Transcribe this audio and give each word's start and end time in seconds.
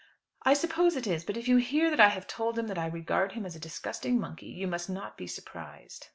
"I 0.41 0.55
suppose 0.55 0.95
it 0.95 1.05
is. 1.05 1.23
But 1.23 1.37
if 1.37 1.47
you 1.47 1.57
hear 1.57 1.91
that 1.91 1.99
I 1.99 2.07
have 2.07 2.25
told 2.25 2.57
him 2.57 2.65
that 2.69 2.77
I 2.79 2.87
regard 2.87 3.33
him 3.33 3.45
as 3.45 3.55
a 3.55 3.59
disgusting 3.59 4.19
monkey, 4.19 4.47
you 4.47 4.65
must 4.65 4.89
not 4.89 5.15
be 5.15 5.27
surprised." 5.27 6.07